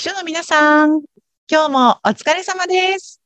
[0.00, 1.02] 秘書の皆さん、
[1.46, 3.20] 今日もお疲れ様です。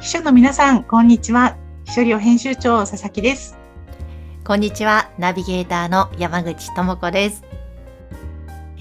[0.00, 1.56] 秘書の皆さん、こんにちは。
[1.84, 3.56] 秘書寮編集長、佐々木です。
[4.44, 7.44] こんにちは、ナビゲーターの山口智子です。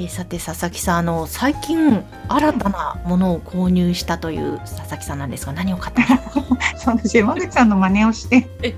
[0.01, 6.41] えーさて佐々木さん、あの最近新たなものを購入したという佐々木さんなんですが、何を買ったんですか？
[6.77, 7.17] そうです。
[7.17, 8.75] 山口さんの真似をしてえ、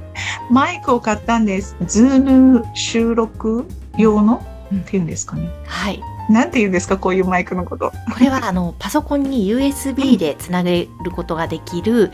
[0.52, 1.76] マイクを買ったんです。
[1.88, 3.68] Zoom 収録
[3.98, 4.44] 用の？
[4.72, 5.50] うんっていうんですかね。
[5.66, 7.92] はい、なんて言うんですか、こういうマイクのこと。
[8.14, 12.12] これはあのパソコンに USB でつなげることができる、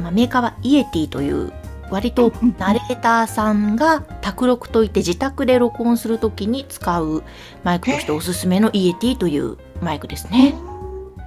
[0.00, 1.52] まあ、メーカーは Yeti という
[1.90, 7.22] 割とうんナレーターさんが卓録といって自宅で録音するときに使う
[7.64, 10.54] マイクとしておすすめの Yeti というマイクですね。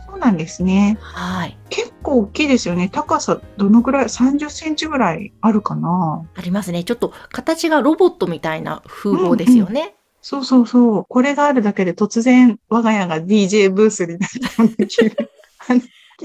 [0.09, 0.97] そうなんですね。
[1.01, 2.89] はい、結構大きいですよね。
[2.91, 6.83] 高さどのぐらい ?30 センチぐらいあるかなありますね。
[6.83, 9.95] ちょっと形がロボットみたいな風貌ですよね。
[10.21, 11.05] そうそうそう。
[11.09, 14.97] これがあるだけで突然我が家が DJ ブースになったような気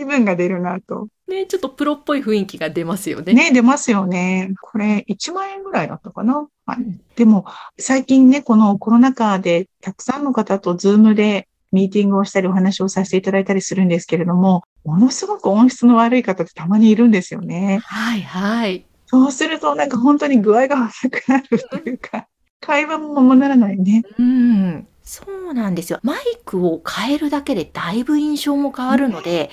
[0.07, 1.09] 分が出るなと。
[1.29, 3.35] ね、ちょっとプロっぽい雰囲気が出ますよね。
[3.35, 4.55] ね、出ますよね。
[4.61, 6.49] これ1万円ぐらいだったかな。
[6.67, 7.47] はいうんでも
[7.79, 17.81] 最近ね、このコロナ禍でたくさんの方と Zoom でミーティングをしたりお話をさせていただいたりするんですけれども、ものすごく音質の悪い方ってたまにいるんですよね。
[17.85, 18.85] はいはい。
[19.07, 22.27] そうするとなんか本当に具合が悪くなるというか、
[22.61, 24.03] 会話もままならないね。
[24.19, 24.87] うん。
[25.07, 26.01] そうなんですよ。
[26.03, 29.51] マイクを変えるだけでだいぶ印象も変わるので、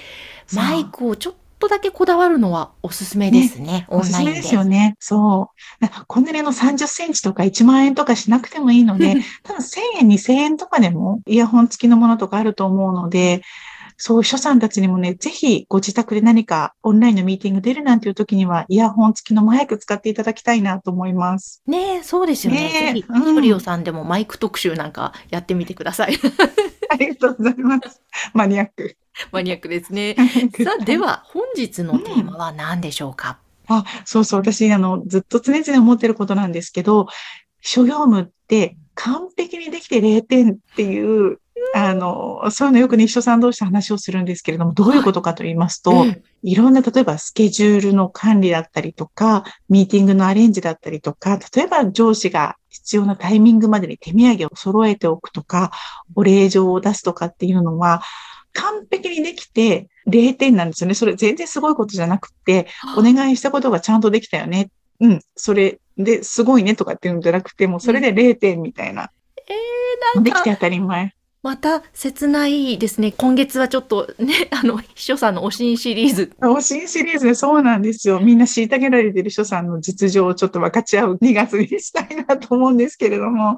[0.54, 3.86] マイクをちょっとだけこだわるのはおすすめですね。
[3.88, 4.10] オンラインで。
[4.10, 4.96] おすすめですよね。
[5.00, 5.88] そう。
[6.08, 13.44] こんなにあの30センチとか1万円とかしなくてもいいので、多分1000円、2000円とかでもイヤホン付きのものとかあると思うので、
[13.98, 21.62] そういう秘書さんたちにもね、ぜひご自宅で何かオンラインのミーティング出るなんていう時には、イヤホン付きのマイク使っていただきたいなと思います。
[21.68, 22.60] ねえ、そうですよね。
[22.60, 26.16] ねえぜひ、トリオさんでもマイク特集なんかやってみてください。
[26.90, 28.02] ありがとうございます。
[28.34, 28.98] マニアック。
[29.32, 30.16] マニアックですね。
[30.64, 34.42] さあ、では、本日のテーマは何でしょうか、あ、そうそう。
[34.42, 37.08] 私、あの、ずっと常々思ってることなんですけど、
[37.62, 41.40] 秘書業務って完璧にできて0点っていう、
[41.76, 55.72] あの、そういうのよくね、秘書さん同士で話をするんですけれども、どういうことかと言いますと、うんいろんな、例えばスケジュールの管理だったりとか、ミーティングのアレンジだったりとか、例えば上司が必要なタイミングまでに手土産を揃えておくとか、
[56.16, 58.02] お礼状を出すとかっていうのは、
[58.52, 60.96] 完璧にできて0点なんですよね。
[60.96, 64.70] それ全然すごいことじゃなくて、お願いしたことがちゃんとできたよね。
[65.00, 69.12] うん、それですごいねとかっていうのじゃなくて、もうそれで0点みたいな。
[69.48, 71.16] えー、なんか、できて当たり前。
[71.44, 73.12] また切ないですね。
[73.12, 76.32] 今月はちょっとね、 あの、秘書さんのおしんシリーズ。
[76.42, 78.22] おしんシリーズでそうなんですよ。
[78.22, 83.58] みんな虐げられてる秘書さんの実情をちょっと分かち合う2月にしたいなと思うんですけれども、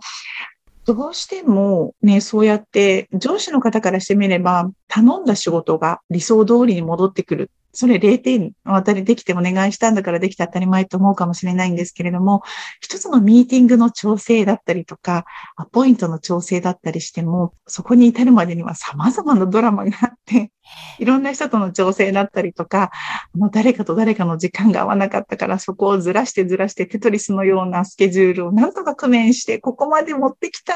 [0.86, 7.52] どうしてもね、そうやって上司の方からしてみれば、頼んだ仕事が理想通りに戻ってくる。
[7.76, 12.42] それ0点当たりできてお願いしたんだからできて当たり前と思うかもしれないんですけれども、
[12.80, 15.26] 一つのミーティングの調整だったりとか、
[15.58, 20.52] アポイントの調整だったりしても、そこに至るまでには様々なドラマがあって、
[21.00, 22.92] いろんな人との調整だったりとか、
[23.34, 30.74] あの誰かと誰かの時間が合わなかったから、そこをずらしてずらしてテトリスのようなスケジュールをなんとか工面して、ここまで持ってきた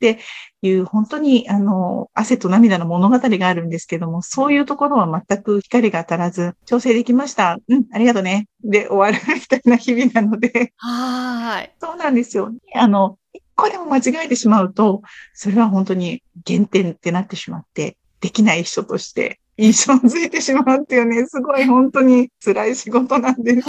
[0.00, 0.18] って
[0.62, 7.58] いう、本当にあの、汗と涙の物語があるんですけども、そういうところは全く光が当たらず、調整できました。
[7.68, 8.48] うん、ありがとうね。
[8.64, 11.70] で終わるみたいな日々なので、はーい。
[11.78, 12.50] そうなんですよ。
[12.74, 15.02] あの、一個でも間違えてしまうと、
[15.34, 23.68] それは本当に減点ってなってしまって、できない人として印象づいてしまうっていうね、すごい本当に辛い仕事なんです。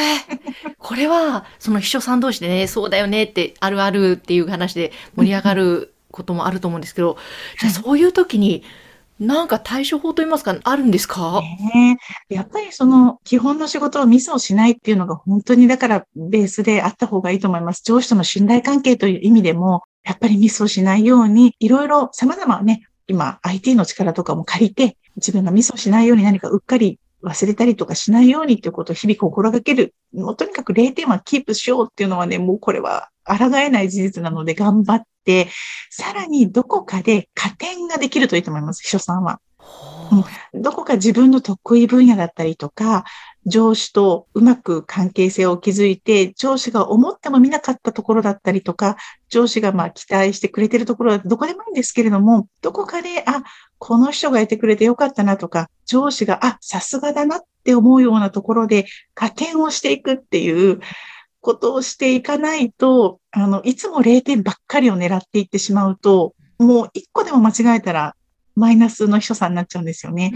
[0.78, 7.18] これは、その秘書さん同士でね、そうだよねって、あるあるっていう話で盛り上がることもあると思うんですけど、
[7.60, 8.64] じゃあそういう時に、
[9.20, 11.42] なんか対処法といいますか、あるんですか？
[11.74, 11.98] ね
[12.32, 17.84] えやっぱりその基本の仕事をミスをしないっていうのが本当にだからベースであった方がいいと思います。
[17.86, 29.94] 上司との信頼関係という意味でも、やっぱりミスをしないように、いろいろ様々ね、今 IT の力とかも借りて、自分がミスをしないように何かうっかり忘れたりとかしないようにっていうことを日々心がける。
[30.16, 35.06] もうとにかく0点はキープしようっていうのはね、もうこれは抗えない事実なので頑張って、
[35.90, 39.40] さらにどこかで加点ができるといいと思います、秘書さんは。
[40.54, 43.06] どこか自分の得意分野だったりとか、
[43.46, 48.98] 上司とうまく関係性を築いて、上司が思っても見なかったところだったりとか、
[49.30, 53.44] 上司がまあ期待してくれてるところだどこでもいいんですけれども、どこかで、あ、
[53.80, 58.86] この人がいてくれてよかったなとか、上司が、あ、さすがだなって思うようなところで
[59.16, 60.80] 加点をしていくっていう、
[61.42, 68.16] ことをしていかないと、あの、いつも0点ばっかりを狙っていってしまうと、もう1個でも間違えたら
[68.56, 70.32] マイナスの秘書さんになっちゃうんですよね。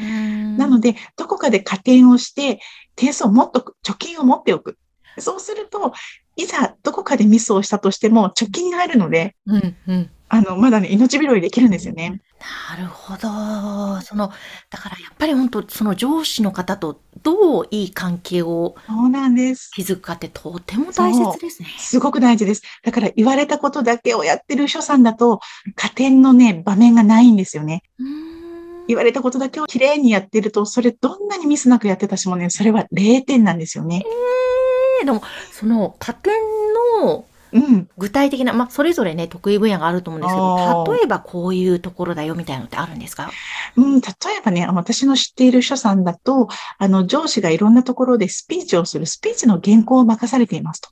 [0.57, 2.60] なので、どこかで加点をして、
[2.96, 4.78] 点数を持っとく、貯金を持っておく。
[5.19, 5.94] そうすると、
[6.36, 12.22] いざどこかでミスをしたとしても貯金があるので、うんうん、あの、まだね、命拾いできるんですよね。
[12.70, 14.02] なるほど。
[14.02, 14.32] その、
[14.70, 18.76] だからやっぱり本当、その上司の方とどういい関係を。
[19.74, 21.70] 築くかってとても大切ですね。
[21.78, 22.64] すごく大事です。
[22.84, 25.40] だから言われたことだけをやってる所さんだと、
[25.76, 27.84] 加点のね、場面がないんですよね。
[28.88, 34.04] 言われたことだけをきれいにやってると、それどんなにミスなくやってたしもね、それは0点なんですよね。
[34.06, 34.55] えー、
[35.06, 35.22] でも、
[35.52, 36.34] その加点
[37.02, 43.31] のうん、具体的な、まあ、それぞれね、得意分野があると思うんですけど、例えばこういうところだよみたいなのってあるんですか？
[43.78, 50.90] うん、例えばね、私の知っている書さんだと、あの、上司がいろんなところでスピーチをする、スピーチの原稿を任されていますと。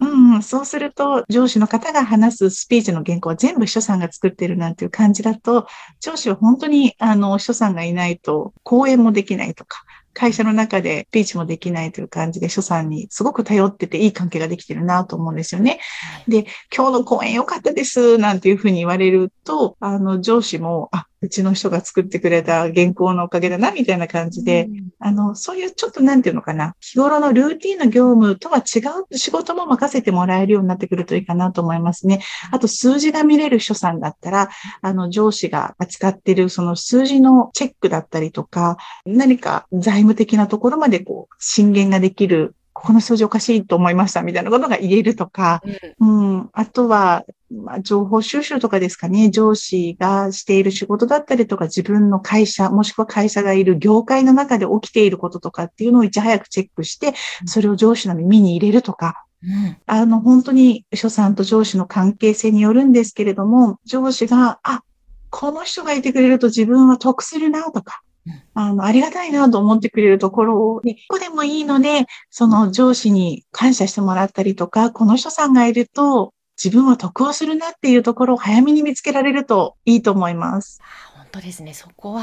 [0.00, 0.06] う。
[0.36, 5.66] ん、そうすると、上司の方が話すスピーチの原稿は全部秘書さんが作ってるなんていう感じだと、
[6.00, 9.82] 上司は本当に、あの、秘書さんがいないと、講演もできないとか、
[10.14, 15.80] 会社の中でスピーチもできないという感じで、所さんにすごく頼ってていい関係ができてるなと思うんですよね。
[16.28, 28.80] で、今日の講演良かったです、なんていうふうに言われると、あの、上司も、あ、うちの人が作ってくれた原稿のおかげだな、みたいな感じで、うん、あの、そういうちょっとなんていうのかな、日頃のルーティンの業務とは違
[29.12, 32.22] う仕事も任せてもらえるようになってくるといいかなと思いますね。
[32.50, 38.76] あと、数字が見れる書さんだったら、あの、上司が扱っているその数字のチェックだったりとか、
[39.06, 45.62] 何か財務的なところまでこう、進言ができるここの数字おかしいと思いましたみたいなことが言えるとか、
[46.00, 47.24] うん、うん、あとは、
[47.72, 57.14] まあ、情報収集とかですかね、上司がしている仕事だったりとか、自分の会社、もしくは会社がいる業界の中で起きていることとかっていうのをいち早くチェックして、
[57.46, 64.82] それを上司の耳に入れるとか、うん、あの、本当に、所さんと上司の関係性によるんですけれども、上司が、あ、
[65.30, 68.02] この人がいてくれると自分は得するなとか、
[68.52, 80.80] あの、ありがたいなと思ってくれるところを、一個でもいいので、その上司に感謝してもらったりとか、この人さんがいると、自分は得をするなっていうところを早めに見つけられるといいと思います。
[81.16, 81.74] 本当ですね。
[81.74, 82.22] そこは、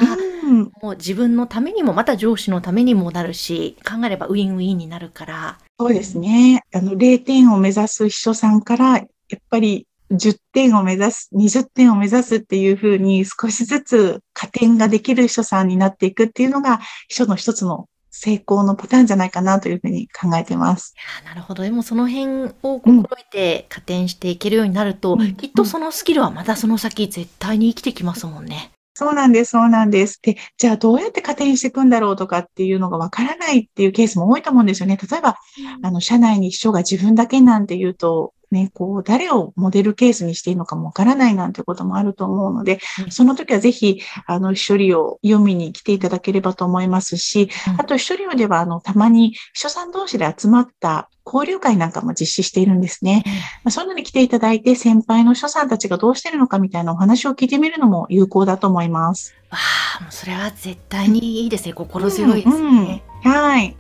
[0.82, 5.58] もう自分のためにも、また上司のためにもなるし、考えればウィンウィンになるから。
[5.80, 6.64] そうですね。
[6.74, 9.04] あの、0点を目指す秘書さんから、や
[9.38, 17.88] っぱり10点を目指す、20点を目指すっていうふうに少しずつ加点ができる秘書さんになっていくっていうのが秘書の一つの
[18.22, 20.94] 成功のパターンじゃないかなというふうに考えています。
[20.96, 21.64] いやなるほど。
[21.64, 28.72] でもその辺を心得て加点していけるようになると、うん、きっとそのスキルはまたその先絶対に生きてきますもんね。
[28.94, 30.20] そうなんです、そうなんです。
[30.22, 34.98] で、じゃあどうやって加点していくんだろうとかっていうのがわからないっていうケースも多いと思うんですよね。
[34.98, 35.38] 例えば、
[35.78, 42.80] うん、あの、社内に秘書が自分だけなんて言うと、ね、こう、誰をモデルケースにしていいのかもわからないなんてこともあると思うので、
[43.10, 53.24] その時はぜひ、あの、処理を読みに来ていただければと思いますし、あと、処理をでは、あの、たまに秘書さん同士で集まった交流会なんかも実施しているんですね。
[53.64, 59.36] まあ、そういうのに来ていただいて、先輩の秘書さんたちがどうしてるのかみたいなお話を聞いてみるのも有効だと思います。
[59.52, 59.58] わ
[60.00, 61.74] あ、もうそれは絶対にいいですね。
[61.74, 62.56] 心強いですね。
[62.56, 63.76] うんうん、はい。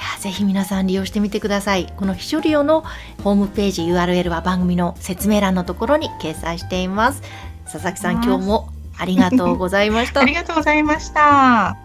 [0.00, 1.92] やぜひ皆さん利用してみてください。
[1.96, 2.84] この秘書利用の
[3.22, 7.22] ホームページ URL は番組の説明欄のところに掲載しています。
[7.64, 10.20] 佐々木さん今日もありがとうございました。
[10.22, 11.76] ありがとうございました。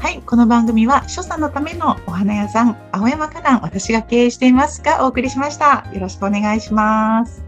[0.00, 5.86] はい、この番組は秘書さんのためのお花屋さん青山花壇私が経営していますがお送りしました。
[5.92, 7.43] よろしくお願いします